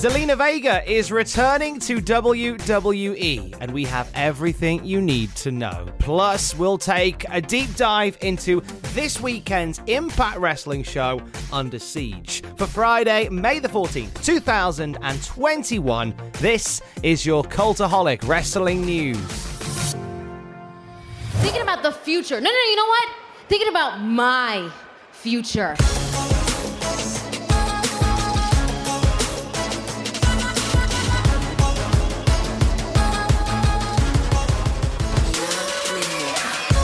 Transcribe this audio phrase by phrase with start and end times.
[0.00, 5.86] Zelina Vega is returning to WWE, and we have everything you need to know.
[5.98, 8.62] Plus, we'll take a deep dive into
[8.94, 11.20] this weekend's Impact Wrestling show,
[11.52, 12.42] Under Siege.
[12.56, 19.18] For Friday, May the 14th, 2021, this is your Cultaholic Wrestling News.
[21.42, 22.40] Thinking about the future.
[22.40, 23.08] No, no, no, you know what?
[23.50, 24.72] Thinking about my
[25.12, 25.76] future.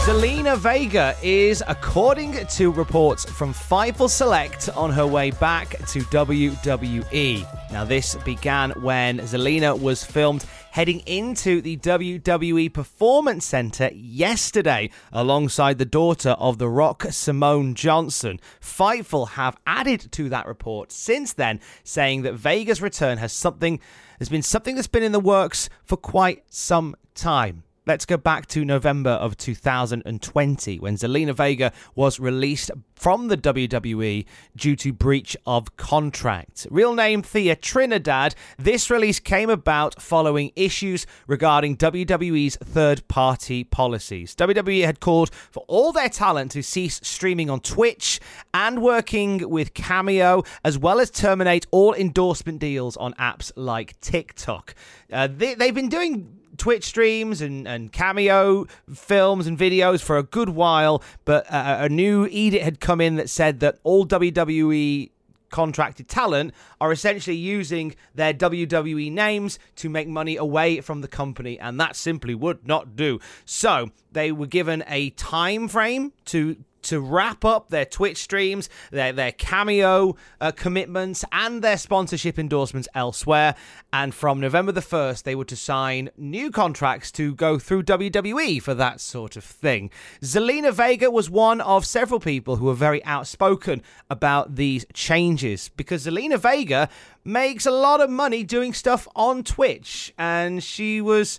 [0.06, 7.72] Zelina Vega is, according to reports from Fightful Select, on her way back to WWE.
[7.72, 15.78] Now, this began when Zelina was filmed heading into the WWE Performance Center yesterday alongside
[15.78, 18.38] the daughter of The Rock, Simone Johnson.
[18.60, 23.80] Fightful have added to that report since then, saying that Vega's return has something
[24.20, 27.64] has been something that's been in the works for quite some time.
[27.88, 34.24] Let's go back to November of 2020 when Zelina Vega was released from the WWE
[34.56, 36.66] due to breach of contract.
[36.68, 38.34] Real name Thea Trinidad.
[38.58, 44.34] This release came about following issues regarding WWE's third party policies.
[44.34, 48.18] WWE had called for all their talent to cease streaming on Twitch
[48.52, 54.74] and working with Cameo, as well as terminate all endorsement deals on apps like TikTok.
[55.12, 60.22] Uh, they, they've been doing Twitch streams and, and cameo films and videos for a
[60.22, 65.10] good while, but uh, a new edict had come in that said that all WWE
[65.50, 71.58] contracted talent are essentially using their WWE names to make money away from the company,
[71.58, 73.18] and that simply would not do.
[73.44, 76.56] So they were given a time frame to
[76.86, 82.88] to wrap up their Twitch streams, their their cameo uh, commitments, and their sponsorship endorsements
[82.94, 83.54] elsewhere.
[83.92, 88.62] And from November the first, they were to sign new contracts to go through WWE
[88.62, 89.90] for that sort of thing.
[90.22, 96.06] Zelina Vega was one of several people who were very outspoken about these changes because
[96.06, 96.88] Zelina Vega
[97.24, 101.38] makes a lot of money doing stuff on Twitch, and she was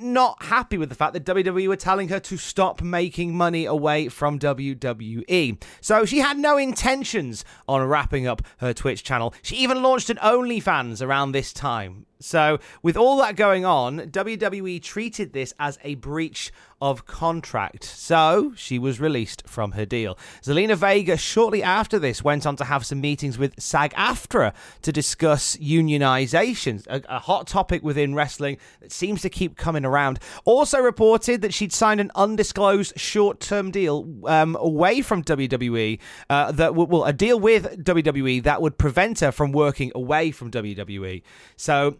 [0.00, 4.08] not happy with the fact that WWE were telling her to stop making money away
[4.08, 5.62] from WWE.
[5.80, 9.34] So she had no intentions on wrapping up her Twitch channel.
[9.42, 12.06] She even launched an OnlyFans around this time.
[12.20, 17.84] So, with all that going on, WWE treated this as a breach of contract.
[17.84, 20.16] So, she was released from her deal.
[20.42, 24.92] Zelina Vega, shortly after this, went on to have some meetings with SAG AFTRA to
[24.92, 30.18] discuss unionization, a, a hot topic within wrestling that seems to keep coming around.
[30.44, 35.98] Also reported that she'd signed an undisclosed short term deal um, away from WWE,
[36.30, 40.30] uh, that w- well, a deal with WWE that would prevent her from working away
[40.30, 41.22] from WWE.
[41.56, 41.98] So,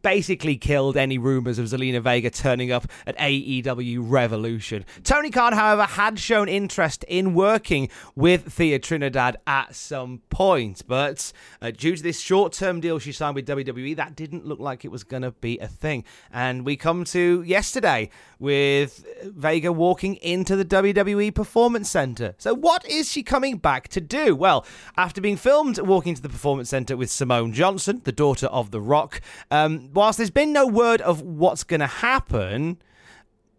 [0.00, 4.84] basically killed any rumors of Zelina Vega turning up at AEW Revolution.
[5.04, 11.32] Tony Khan, however, had shown interest in working with Thea Trinidad at some point, but
[11.60, 14.84] uh, due to this short term deal she signed with WWE, that didn't look like
[14.84, 16.04] it was going to be a thing.
[16.32, 22.34] And we come to yesterday with Vega walking into the WWE Performance Center.
[22.38, 24.34] So, what is she coming back to do?
[24.34, 24.66] Well,
[24.96, 28.80] after being filmed walking to the Performance Center with Simone Johnson, the daughter of The
[28.80, 32.78] Rock, um, whilst there's been no word of what's going to happen,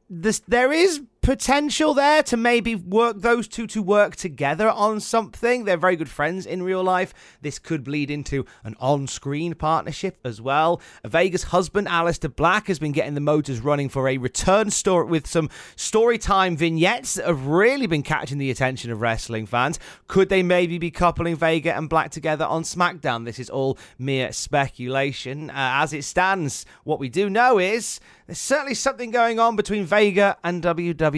[0.10, 5.64] this, there is potential there to maybe work those two to work together on something.
[5.64, 7.14] They're very good friends in real life.
[7.42, 10.82] This could bleed into an on screen partnership as well.
[11.06, 15.26] Vega's husband, Aleister Black, has been getting the motors running for a return story with
[15.26, 19.80] some story time vignettes that have really been catching the attention of wrestling fans.
[20.10, 23.24] Could they maybe be coupling Vega and Black together on SmackDown?
[23.24, 25.50] This is all mere speculation.
[25.50, 29.86] Uh, as it stands, what we do know is there's certainly something going on between
[29.86, 31.13] Vega and WWE.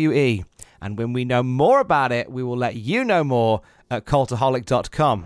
[0.81, 5.23] And when we know more about it, we will let you know more at cultaholic.com.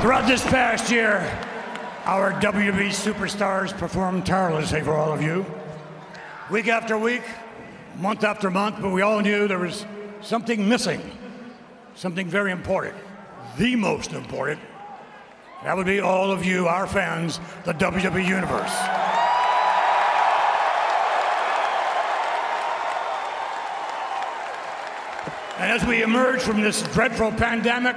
[0.00, 1.18] Throughout this past year,
[2.04, 5.46] our WWE superstars performed tirelessly for all of you.
[6.50, 7.22] Week after week,
[7.98, 9.86] month after month, but we all knew there was
[10.20, 11.00] something missing,
[11.94, 12.96] something very important,
[13.56, 14.60] the most important.
[15.62, 19.11] That would be all of you, our fans, the WWE Universe.
[25.62, 27.94] And as we emerge from this dreadful pandemic,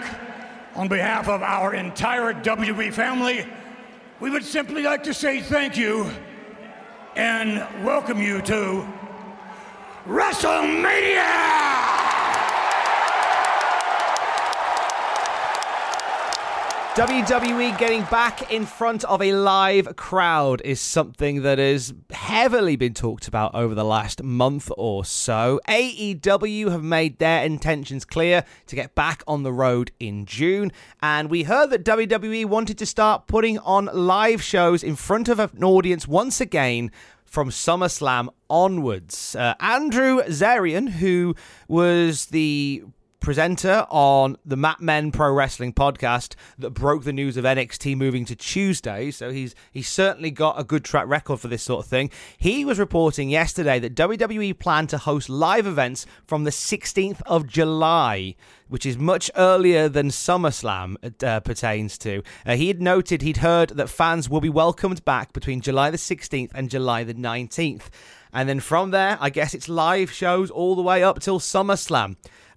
[0.75, 3.43] on behalf of our entire WWE family,
[4.19, 6.07] we would simply like to say thank you
[7.15, 8.87] and welcome you to
[10.05, 12.04] WrestleMania!
[16.95, 22.93] WWE getting back in front of a live crowd is something that has heavily been
[22.93, 25.59] talked about over the last month or so.
[25.67, 30.71] AEW have made their intentions clear to get back on the road in June,
[31.03, 35.37] and we heard that WWE wanted to start putting on live shows in front of
[35.37, 36.91] an audience once again
[37.25, 39.35] from SummerSlam onwards.
[39.35, 41.35] Uh, Andrew Zarian, who
[41.67, 42.85] was the
[43.25, 48.23] presenter on the Mat Men Pro Wrestling podcast that broke the news of NXT moving
[48.25, 49.09] to Tuesday.
[49.09, 52.11] So he's he's certainly got a good track record for this sort of thing.
[52.37, 57.47] He was reporting yesterday that WWE planned to host live events from the 16th of
[57.47, 58.35] July
[58.67, 62.23] which is much earlier than SummerSlam uh, pertains to.
[62.47, 65.97] Uh, he had noted he'd heard that fans will be welcomed back between July the
[65.97, 67.89] 16th and July the 19th.
[68.33, 72.15] And then from there, I guess it's live shows all the way up till SummerSlam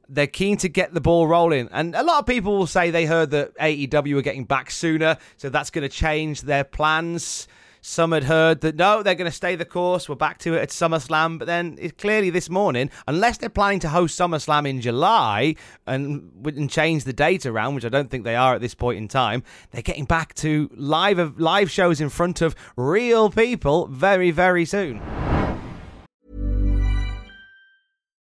[0.09, 1.69] they're keen to get the ball rolling.
[1.71, 5.19] And a lot of people will say they heard that AEW were getting back sooner,
[5.37, 7.47] so that's going to change their plans.
[7.81, 10.09] Some had heard that no, they're going to stay the course.
[10.09, 11.39] We're back to it at SummerSlam.
[11.39, 15.55] But then it, clearly this morning, unless they're planning to host SummerSlam in July
[15.87, 18.99] and, and change the date around, which I don't think they are at this point
[18.99, 24.33] in time, they're getting back to live live shows in front of real people very,
[24.33, 25.28] very soon.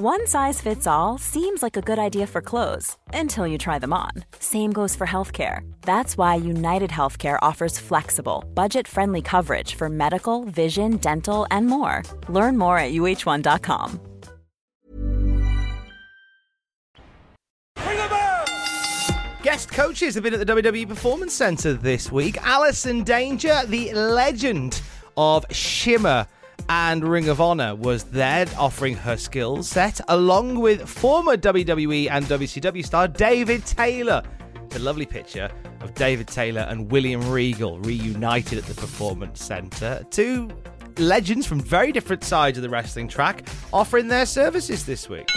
[0.00, 3.92] One size fits all seems like a good idea for clothes until you try them
[3.92, 4.12] on.
[4.38, 5.68] Same goes for healthcare.
[5.82, 12.04] That's why United Healthcare offers flexible, budget friendly coverage for medical, vision, dental, and more.
[12.28, 13.98] Learn more at uh1.com.
[19.42, 22.36] Guest coaches have been at the WWE Performance Center this week.
[22.42, 24.80] Allison Danger, the legend
[25.16, 26.28] of Shimmer
[26.68, 32.24] and Ring of Honor was there offering her skill set, along with former WWE and
[32.26, 34.22] WCW star David Taylor.
[34.74, 40.04] A lovely picture of David Taylor and William Regal reunited at the Performance Center.
[40.10, 40.50] Two
[40.98, 45.28] legends from very different sides of the wrestling track offering their services this week.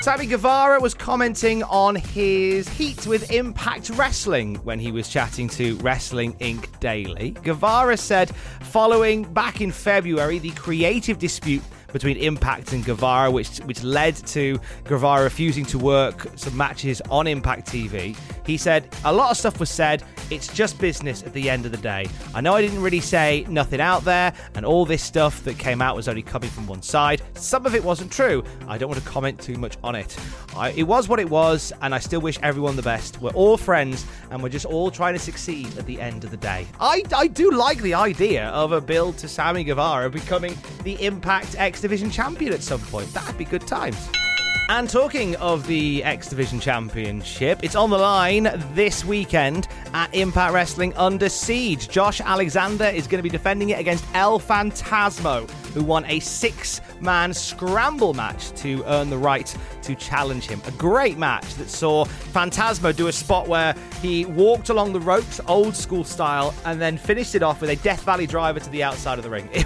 [0.00, 5.76] Sammy Guevara was commenting on his heat with Impact Wrestling when he was chatting to
[5.78, 6.78] Wrestling Inc.
[6.78, 7.32] Daily.
[7.42, 8.30] Guevara said,
[8.62, 14.58] following back in February the creative dispute between Impact and Guevara, which which led to
[14.84, 18.16] Guevara refusing to work some matches on Impact TV.
[18.46, 20.02] He said a lot of stuff was said.
[20.30, 22.06] It's just business at the end of the day.
[22.34, 25.80] I know I didn't really say nothing out there, and all this stuff that came
[25.80, 27.22] out was only coming from one side.
[27.34, 28.44] Some of it wasn't true.
[28.66, 30.16] I don't want to comment too much on it.
[30.54, 33.20] I, it was what it was, and I still wish everyone the best.
[33.22, 36.36] We're all friends, and we're just all trying to succeed at the end of the
[36.36, 36.66] day.
[36.80, 41.56] I, I do like the idea of a build to Sammy Guevara becoming the Impact
[41.58, 43.12] X Division champion at some point.
[43.12, 44.08] That'd be good times.
[44.70, 50.52] And talking of the X Division Championship, it's on the line this weekend at Impact
[50.52, 51.88] Wrestling Under Siege.
[51.88, 56.82] Josh Alexander is going to be defending it against El Phantasmo, who won a six
[57.00, 60.60] man scramble match to earn the right to challenge him.
[60.66, 65.40] A great match that saw Phantasmo do a spot where he walked along the ropes,
[65.46, 68.82] old school style, and then finished it off with a Death Valley driver to the
[68.82, 69.48] outside of the ring.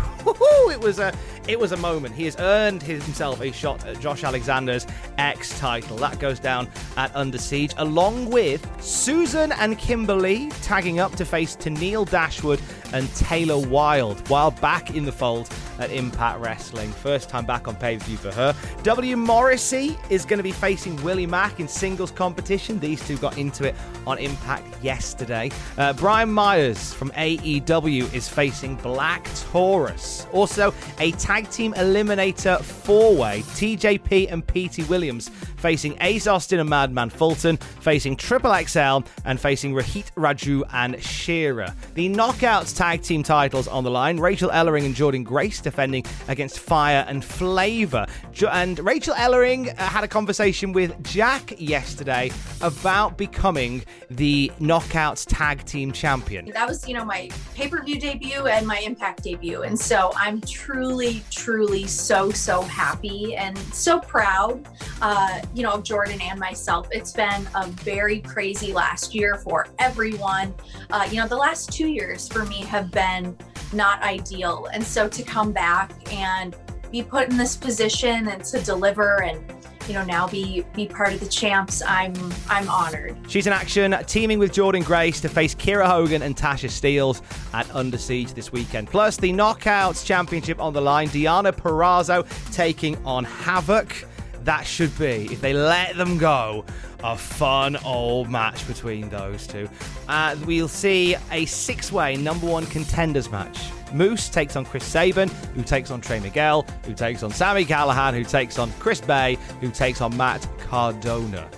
[0.73, 1.13] It, was a
[1.49, 2.15] it was a moment.
[2.15, 4.87] He has earned himself a shot at Josh Alexander's
[5.19, 5.97] X title.
[5.97, 11.25] That goes down at Under Siege, along with Susan and Kimber Lee tagging up to
[11.25, 12.61] face Tenille Dashwood
[12.93, 16.93] and Taylor Wilde while back in the fold at Impact Wrestling.
[16.93, 18.55] First time back on pay per view for her.
[18.85, 19.17] W.
[19.17, 22.79] Morrissey is going to be facing Willie Mack in singles competition.
[22.79, 23.75] These two got into it
[24.07, 25.51] on Impact yesterday.
[25.79, 30.27] Uh, Brian Myers from AEW is facing Black Taurus.
[30.33, 35.31] Also, a tag team eliminator four way TJP and Petey Williams
[35.63, 41.75] facing Ace Austin and Madman Fulton, facing Triple XL, and facing Rohit Raju and Shera.
[41.95, 46.59] The Knockouts tag team titles on the line Rachel Ellering and Jordan Grace defending against
[46.59, 48.07] Fire and Flavor.
[48.51, 55.65] And Rachel Ellering uh, had a conversation with Jack yesterday about becoming the Knockouts tag
[55.65, 56.51] team champion.
[56.53, 59.63] That was, you know, my pay per view debut and my Impact debut.
[59.63, 64.67] And so I'm truly, truly so, so happy and so proud.
[65.01, 66.89] Uh, you know, of Jordan and myself.
[66.91, 70.55] It's been a very crazy last year for everyone.
[70.91, 73.37] Uh, you know, the last two years for me have been
[73.73, 74.69] not ideal.
[74.73, 76.57] And so to come back and
[76.91, 81.13] be put in this position and to deliver and you know now be be part
[81.13, 82.15] of the champs i'm
[82.49, 86.69] i'm honored she's in action teaming with jordan grace to face kiera hogan and tasha
[86.69, 87.23] steelz
[87.55, 92.97] at under siege this weekend plus the knockouts championship on the line deonna purrazzo taking
[93.05, 94.05] on havok
[94.45, 96.65] that should be, if they let them go,
[97.05, 99.69] a fun old match between those two.
[100.09, 103.71] Uh, we'll see a six way number one contenders match.
[103.95, 108.15] Moose takes on Chris Sabin, who takes on Trey Miguel, who takes on Sami Callihan,
[108.15, 111.49] who takes on Chris Bey, who takes on Matt Cardona.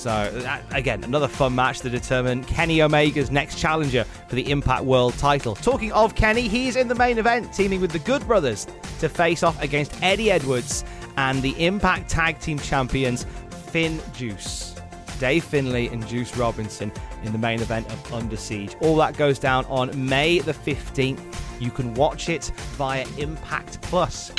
[0.00, 4.84] So, uh, again, another fun match to determine Kenny Omega's next challenger for the Impact
[4.84, 5.54] World title.
[5.54, 8.66] Talking of Kenny, he's in the main event, teaming with the Good Brothers
[9.00, 10.84] to face off against Eddie Edwards
[11.18, 13.26] and the Impact Tag Team Champions,
[13.66, 14.74] Finn Juice.
[15.18, 16.90] Dave Finlay and Juice Robinson
[17.22, 18.74] in the main event of Under Siege.
[18.80, 21.18] All that goes down on May the 15th.
[21.60, 24.32] You can watch it via Impact Plus.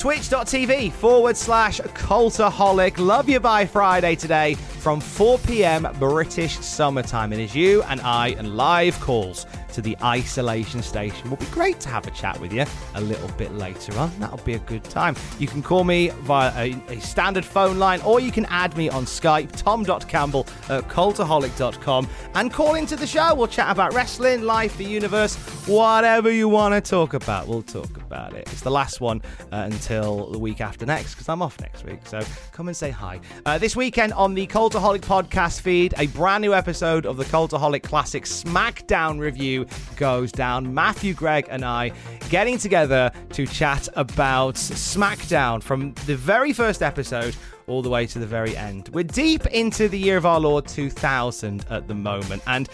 [0.00, 2.98] Twitch.tv forward slash Cultaholic.
[2.98, 5.88] Love you by Friday today from 4 p.m.
[5.98, 7.32] British summertime.
[7.32, 9.46] It is you and I and live calls
[9.78, 11.24] to the isolation station.
[11.24, 12.64] It will be great to have a chat with you
[12.96, 14.10] a little bit later on.
[14.18, 15.14] That'll be a good time.
[15.38, 18.88] You can call me via a, a standard phone line or you can add me
[18.88, 23.32] on Skype, tom.campbell at cultaholic.com, and call into the show.
[23.36, 25.36] We'll chat about wrestling, life, the universe,
[25.68, 27.46] whatever you want to talk about.
[27.46, 28.48] We'll talk about it.
[28.50, 32.00] It's the last one uh, until the week after next because I'm off next week.
[32.04, 32.20] So
[32.50, 33.20] come and say hi.
[33.46, 37.84] Uh, this weekend on the Cultaholic podcast feed, a brand new episode of the Cultaholic
[37.84, 40.72] Classic SmackDown review goes down.
[40.72, 41.92] Matthew, Greg, and I
[42.30, 48.18] getting together to chat about SmackDown from the very first episode all the way to
[48.18, 48.88] the very end.
[48.92, 52.68] We're deep into the year of our Lord 2000 at the moment, and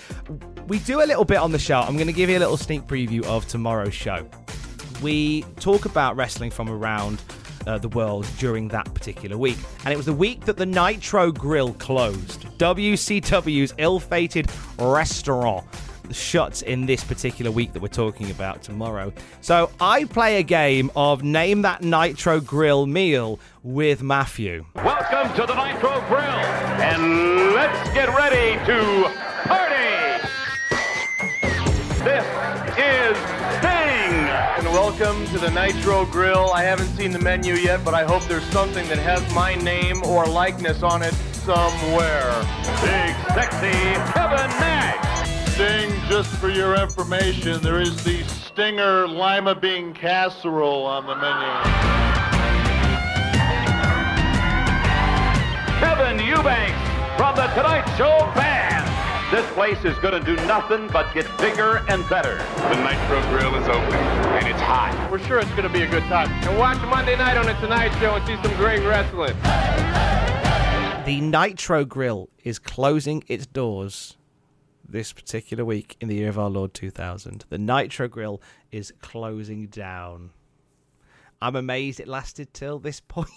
[0.68, 1.80] we do a little bit on the show.
[1.80, 4.28] I'm going to give you a little sneak preview of tomorrow's show.
[5.02, 7.22] We talk about wrestling from around
[7.66, 9.58] uh, the world during that particular week.
[9.84, 12.42] And it was the week that the Nitro Grill closed.
[12.58, 15.66] WCW's ill fated restaurant
[16.12, 19.12] shuts in this particular week that we're talking about tomorrow.
[19.40, 24.64] So I play a game of Name That Nitro Grill Meal with Matthew.
[24.74, 29.10] Welcome to the Nitro Grill, and let's get ready to
[29.44, 30.28] party!
[32.04, 32.24] This
[32.76, 33.16] is
[33.58, 34.28] Sting!
[34.58, 36.50] And welcome to the Nitro Grill.
[36.52, 40.02] I haven't seen the menu yet, but I hope there's something that has my name
[40.04, 42.32] or likeness on it somewhere.
[42.82, 43.72] Big, sexy
[44.12, 44.73] Kevin Nash!
[46.14, 51.48] Sting, just for your information, there is the Stinger Lima Bean Casserole on the menu.
[55.80, 58.84] Kevin Eubanks from the Tonight Show Band.
[59.32, 62.36] This place place is going to do nothing but get bigger and better.
[62.36, 65.08] The Nitro Grill is open, and it's hot.
[65.10, 66.30] We're sure it's going to be a good time.
[66.46, 69.34] And watch Monday night on the Tonight Show and see some great wrestling.
[71.04, 74.16] The Nitro Grill is closing its doors
[74.88, 77.44] this particular week in the year of our Lord 2000.
[77.48, 80.30] The Nitro Grill is closing down.
[81.40, 83.30] I'm amazed it lasted till this point.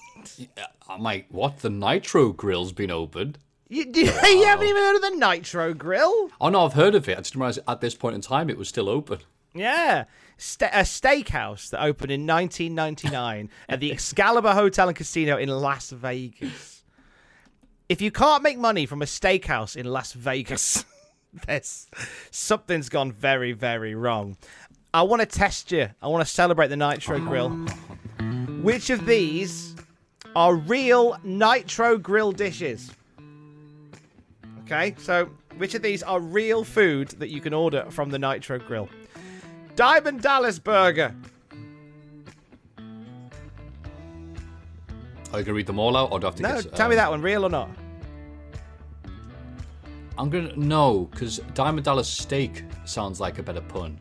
[0.90, 1.60] I'm like, what?
[1.60, 3.40] The Nitro Grill's been opened?
[3.70, 6.30] You, you haven't even heard of the Nitro Grill?
[6.40, 7.18] Oh no, I've heard of it.
[7.18, 9.20] I just realize at this point in time it was still open.
[9.54, 10.06] Yeah.
[10.38, 15.90] Ste- a steakhouse that opened in 1999 at the Excalibur Hotel and Casino in Las
[15.90, 16.84] Vegas.
[17.90, 20.86] If you can't make money from a steakhouse in Las Vegas,
[21.48, 21.88] there's
[22.32, 24.38] something's gone very, very wrong.
[24.94, 25.90] I want to test you.
[26.02, 27.50] I want to celebrate the Nitro Grill.
[28.62, 29.76] Which of these
[30.36, 32.92] are real Nitro Grill dishes?
[34.62, 38.60] Okay, so which of these are real food that you can order from the Nitro
[38.60, 38.90] Grill?
[39.76, 41.16] Diamond Dallas Burger.
[45.34, 46.44] Are you gonna read them all out, or do I have to?
[46.44, 47.70] No, guess, tell me um, that one, real or not?
[50.18, 54.00] I'm gonna no, because Diamond Dallas Steak sounds like a better pun.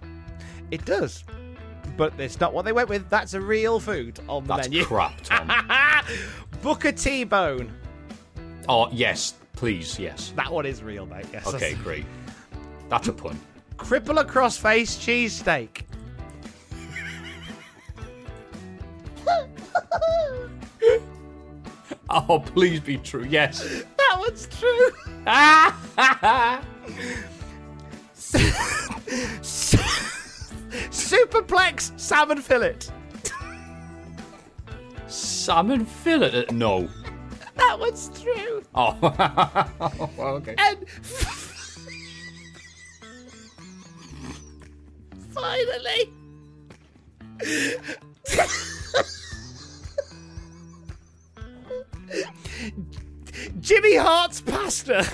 [0.71, 1.25] It does.
[1.97, 3.09] But it's not what they went with.
[3.09, 4.85] That's a real food on the That's menu.
[4.85, 5.51] crap, Tom.
[6.63, 7.73] Booker T Bone.
[8.69, 10.33] oh yes, please, yes.
[10.37, 11.27] That one is real, mate.
[11.33, 11.47] Yes.
[11.47, 12.05] Okay, great.
[12.89, 13.39] That's a pun.
[13.77, 15.83] Crippler Crossface cheesesteak.
[22.09, 23.25] Oh, please be true.
[23.29, 23.83] Yes.
[24.27, 24.91] That one's true.
[30.91, 32.77] Superplex salmon fillet.
[35.07, 36.47] Salmon fillet?
[36.47, 36.89] Uh, No.
[37.55, 38.63] That one's true.
[38.75, 38.97] Oh.
[40.19, 40.55] well, okay.
[40.59, 40.87] And
[45.33, 46.13] finally,
[53.67, 55.01] Jimmy Hart's pasta.
[55.01, 55.09] Is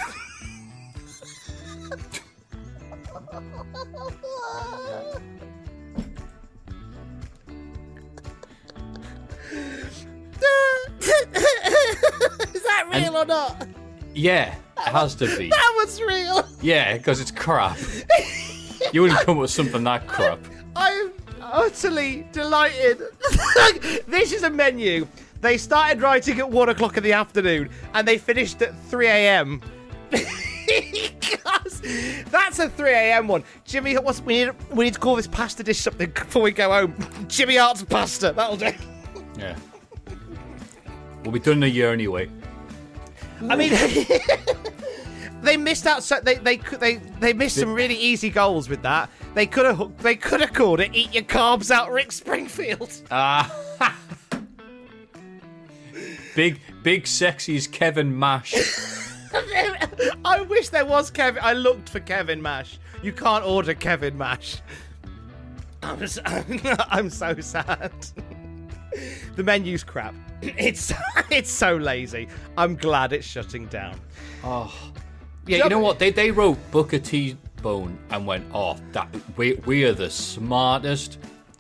[12.62, 13.66] that real or not?
[14.12, 15.48] Yeah, it has to be.
[15.48, 16.46] That was real.
[16.60, 17.78] Yeah, because it's crap.
[18.92, 20.40] You wouldn't come up with something that crap.
[20.76, 22.98] I'm utterly delighted.
[24.06, 25.06] this is a menu.
[25.42, 29.60] They started writing at one o'clock in the afternoon and they finished at 3 a.m.
[32.30, 33.26] that's a 3 a.m.
[33.26, 33.42] one.
[33.64, 34.52] Jimmy, what's we need?
[34.70, 36.94] We need to call this pasta dish something before we go home.
[37.26, 38.32] Jimmy Art's pasta.
[38.34, 38.70] That'll do.
[39.36, 39.56] Yeah.
[41.24, 42.30] We'll be done in a year anyway.
[43.48, 43.72] I mean,
[45.42, 46.04] they missed out.
[46.04, 49.10] So they they could they they missed some really easy goals with that.
[49.34, 53.52] They could have they could have called it "Eat Your Carbs Out, Rick Springfield." Ah.
[56.34, 58.54] big, big, sexy's Kevin Mash.
[60.24, 61.42] I wish there was Kevin.
[61.42, 62.78] I looked for Kevin Mash.
[63.02, 64.58] You can't order Kevin Mash.
[65.82, 66.22] I'm so,
[66.90, 67.92] I'm so sad.
[69.36, 70.14] the menu's crap.
[70.42, 70.92] It's
[71.30, 72.26] it's so lazy.
[72.58, 74.00] I'm glad it's shutting down.
[74.42, 74.74] Oh.
[75.46, 76.00] Yeah, you know what?
[76.00, 81.18] They they wrote Booker T Bone and went, oh, that we we are the smartest,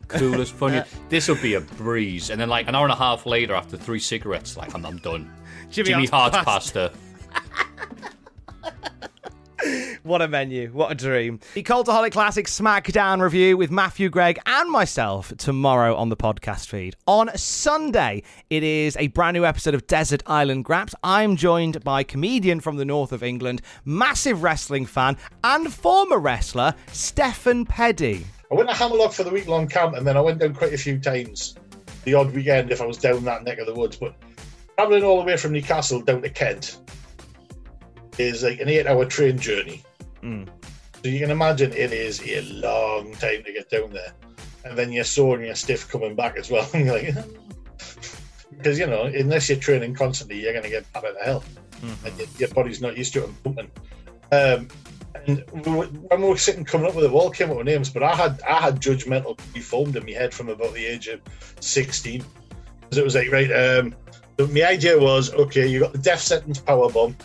[0.08, 0.94] coolest, funniest.
[1.08, 2.30] this will be a breeze.
[2.30, 4.98] And then like an hour and a half later, after three cigarettes, like I'm, I'm
[4.98, 5.30] done.
[5.70, 6.92] Jimmy Jimmy, Hart's pasta.
[10.02, 10.68] What a menu.
[10.72, 11.38] What a dream.
[11.54, 16.96] The Cultaholic Classic SmackDown review with Matthew Gregg and myself tomorrow on the podcast feed.
[17.06, 20.96] On Sunday, it is a brand new episode of Desert Island Graps.
[21.04, 26.74] I'm joined by comedian from the north of England, massive wrestling fan, and former wrestler,
[26.88, 28.26] Steffen Peddie.
[28.52, 30.74] I went to Hammerlock for the week long camp and then I went down quite
[30.74, 31.54] a few times
[32.04, 33.96] the odd weekend if I was down that neck of the woods.
[33.96, 34.14] But
[34.76, 36.78] travelling all the way from Newcastle down to Kent
[38.18, 39.82] is like an eight hour train journey.
[40.22, 40.46] Mm.
[41.02, 44.12] So you can imagine it is a long time to get down there.
[44.66, 46.68] And then you're sore and you're stiff coming back as well.
[48.58, 51.44] Because you know, unless you're training constantly, you're going to get battered to hell,
[52.04, 53.70] and your, your body's not used to it and pumping.
[54.30, 54.68] Um,
[55.26, 57.90] and when we were sitting coming up with it, we all came up with names,
[57.90, 61.20] but I had I had judgmental formed in my head from about the age of
[61.60, 62.24] sixteen,
[62.80, 63.50] because it was like right.
[63.50, 63.94] Um,
[64.38, 67.16] my idea was okay, you got the death sentence power bomb.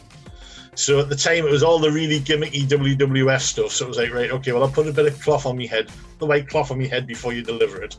[0.76, 3.72] So at the time, it was all the really gimmicky WWF stuff.
[3.72, 5.66] So it was like, right, okay, well, I'll put a bit of cloth on my
[5.66, 7.96] head, the white cloth on my head before you deliver it,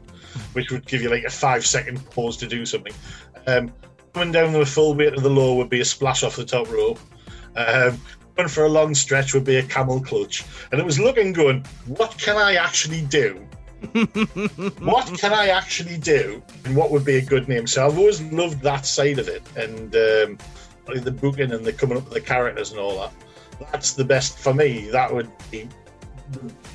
[0.52, 2.92] which would give you like a five second pause to do something.
[3.48, 3.72] Um,
[4.14, 6.70] coming down the full weight of the law would be a splash off the top
[6.70, 7.00] rope.
[7.56, 8.00] Um,
[8.46, 10.44] for a long stretch would be a camel clutch.
[10.70, 13.44] And it was looking, going, what can I actually do?
[14.78, 16.40] what can I actually do?
[16.64, 17.66] And what would be a good name?
[17.66, 19.42] So I've always loved that side of it.
[19.56, 20.38] And um,
[20.86, 23.12] like the booking and the coming up with the characters and all that.
[23.72, 24.88] That's the best for me.
[24.90, 25.68] That would be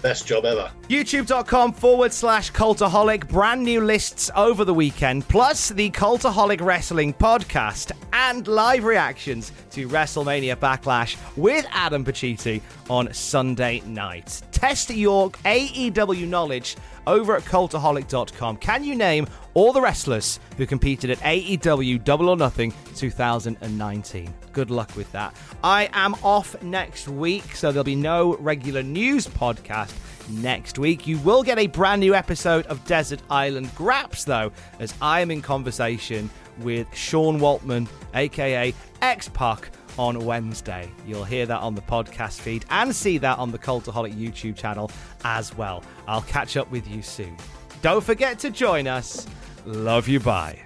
[0.01, 0.71] best job ever.
[0.89, 3.27] YouTube.com forward slash Cultaholic.
[3.29, 9.87] Brand new lists over the weekend, plus the Cultaholic Wrestling podcast and live reactions to
[9.87, 14.41] WrestleMania Backlash with Adam Pacitti on Sunday night.
[14.63, 18.55] Test your AEW knowledge over at cultaholic.com.
[18.55, 24.33] Can you name all the wrestlers who competed at AEW Double or Nothing 2019?
[24.53, 25.35] Good luck with that.
[25.65, 29.93] I am off next week, so there'll be no regular news podcast
[30.29, 31.07] next week.
[31.07, 35.29] You will get a brand new episode of Desert Island Graps, though, as I am
[35.29, 40.89] in conversation with Sean Waltman, aka X Pac on Wednesday.
[41.05, 44.91] You'll hear that on the podcast feed and see that on the Cultaholic YouTube channel
[45.23, 45.83] as well.
[46.07, 47.37] I'll catch up with you soon.
[47.81, 49.27] Don't forget to join us.
[49.65, 50.19] Love you.
[50.19, 50.59] Bye.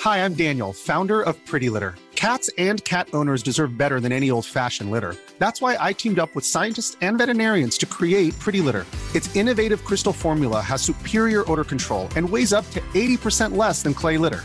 [0.00, 1.94] Hi, I'm Daniel, founder of Pretty Litter.
[2.14, 5.16] Cats and cat owners deserve better than any old fashioned litter.
[5.38, 8.84] That's why I teamed up with scientists and veterinarians to create Pretty Litter.
[9.14, 13.94] Its innovative crystal formula has superior odor control and weighs up to 80% less than
[13.94, 14.44] clay litter.